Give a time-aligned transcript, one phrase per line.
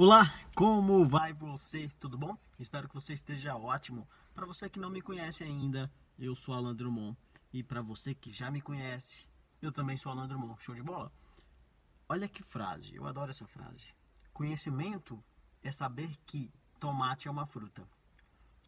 [0.00, 1.90] Olá, como vai você?
[1.98, 2.38] Tudo bom?
[2.56, 4.08] Espero que você esteja ótimo.
[4.32, 7.18] Para você que não me conhece ainda, eu sou Alan Drummond.
[7.52, 9.26] E para você que já me conhece,
[9.60, 10.62] eu também sou Alan Drummond.
[10.62, 11.12] Show de bola?
[12.08, 13.88] Olha que frase, eu adoro essa frase.
[14.32, 15.20] Conhecimento
[15.64, 16.48] é saber que
[16.78, 17.84] tomate é uma fruta.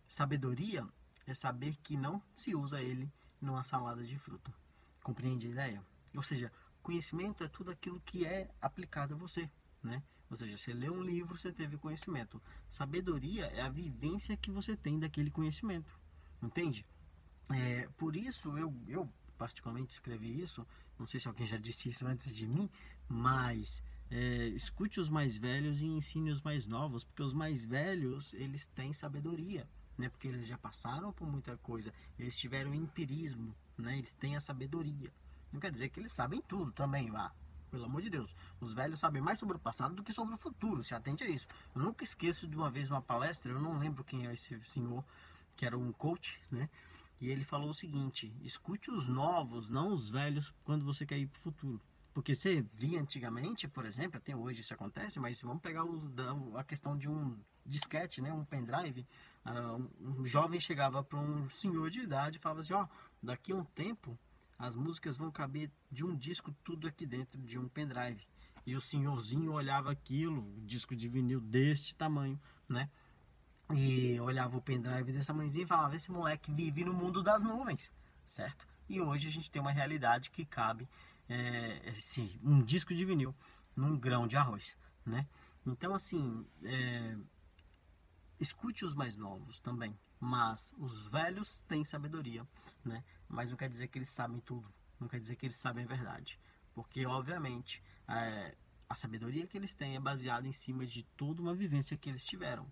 [0.08, 0.84] Sabedoria
[1.28, 3.08] é saber que não se usa ele
[3.40, 4.52] numa salada de fruta.
[5.00, 5.86] Compreende a ideia?
[6.12, 9.48] Ou seja, conhecimento é tudo aquilo que é aplicado a você,
[9.80, 10.02] né?
[10.30, 12.40] Ou seja, você lê um livro, você teve conhecimento.
[12.70, 15.98] Sabedoria é a vivência que você tem daquele conhecimento.
[16.40, 16.86] Entende?
[17.48, 20.64] É, por isso, eu, eu particularmente escrevi isso.
[20.98, 22.70] Não sei se alguém já disse isso antes de mim,
[23.08, 28.32] mas é, escute os mais velhos e ensine os mais novos, porque os mais velhos
[28.34, 29.68] eles têm sabedoria,
[29.98, 30.08] né?
[30.08, 33.98] Porque eles já passaram por muita coisa, eles tiveram empirismo, né?
[33.98, 35.12] Eles têm a sabedoria.
[35.52, 37.32] Não quer dizer que eles sabem tudo também, vá.
[37.70, 38.34] Pelo amor de Deus.
[38.60, 40.82] Os velhos sabem mais sobre o passado do que sobre o futuro.
[40.82, 41.46] Se atente a isso.
[41.74, 45.04] Eu nunca esqueço de uma vez uma palestra, eu não lembro quem é esse senhor,
[45.56, 46.68] que era um coach, né?
[47.20, 51.26] E ele falou o seguinte: escute os novos, não os velhos, quando você quer ir
[51.26, 51.80] para o futuro.
[52.12, 56.64] Porque você via antigamente, por exemplo, até hoje isso acontece, mas vamos pegar o, a
[56.64, 59.06] questão de um disquete, né, um pendrive.
[59.46, 62.88] Uh, um, um jovem chegava para um senhor de idade e falava assim: ó, oh,
[63.22, 64.18] daqui a um tempo
[64.60, 68.22] as músicas vão caber de um disco tudo aqui dentro de um pendrive.
[68.66, 72.90] E o senhorzinho olhava aquilo, um disco de vinil deste tamanho, né?
[73.74, 77.90] E olhava o pendrive desse tamanhozinho e falava: esse moleque vive no mundo das nuvens,
[78.26, 78.68] certo?
[78.86, 80.86] E hoje a gente tem uma realidade que cabe
[81.26, 83.34] é, esse, um disco de vinil
[83.74, 85.26] num grão de arroz, né?
[85.64, 87.16] Então, assim, é,
[88.40, 92.46] escute os mais novos também, mas os velhos têm sabedoria,
[92.84, 93.04] né?
[93.28, 95.88] Mas não quer dizer que eles sabem tudo, não quer dizer que eles sabem a
[95.88, 96.40] verdade,
[96.74, 98.56] porque obviamente é,
[98.88, 102.24] a sabedoria que eles têm é baseada em cima de toda uma vivência que eles
[102.24, 102.66] tiveram.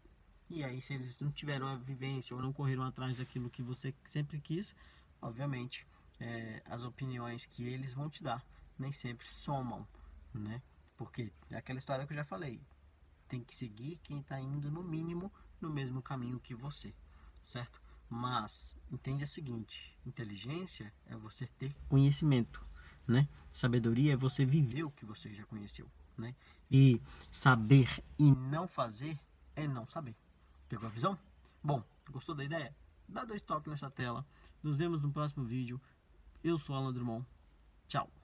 [0.50, 3.94] E aí, se eles não tiveram a vivência ou não correram atrás daquilo que você
[4.04, 4.74] sempre quis,
[5.20, 5.86] obviamente
[6.18, 8.42] é, as opiniões que eles vão te dar
[8.78, 9.86] nem sempre somam,
[10.32, 10.62] né?
[10.96, 12.60] Porque é aquela história que eu já falei,
[13.28, 15.30] tem que seguir quem está indo no mínimo
[15.60, 16.94] no mesmo caminho que você
[17.48, 17.80] certo?
[18.08, 22.62] Mas entende o seguinte: inteligência é você ter conhecimento,
[23.06, 23.28] né?
[23.52, 26.34] Sabedoria é você viver o que você já conheceu, né?
[26.70, 29.18] E saber e não fazer
[29.56, 30.14] é não saber.
[30.68, 31.18] Pegou a visão?
[31.62, 32.74] Bom, gostou da ideia?
[33.08, 34.24] Dá dois toques nessa tela.
[34.62, 35.80] Nos vemos no próximo vídeo.
[36.44, 37.26] Eu sou Alan Drummond.
[37.88, 38.17] Tchau.